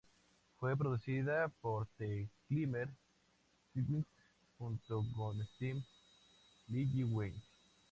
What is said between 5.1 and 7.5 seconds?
con Steve Lillywhite.